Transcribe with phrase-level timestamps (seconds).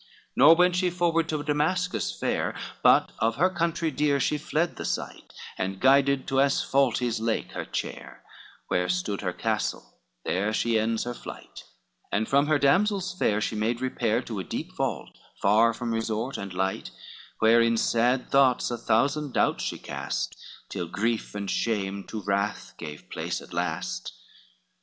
[0.35, 4.75] LXXI Now she went forward to Damascus fair, But of her country dear she fled
[4.77, 8.23] the sight, And guided to Asphaltes' lake her chair,
[8.67, 11.65] Where stood her castle, there she ends her flight,
[12.11, 16.35] And from her damsels far, she made repair To a deep vault, far from resort
[16.35, 16.89] and light,
[17.37, 20.35] Where in sad thoughts a thousand doubts she cast,
[20.69, 24.13] Till grief and shame to wrath gave place at last.